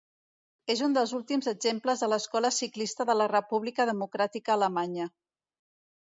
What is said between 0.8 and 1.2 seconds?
un dels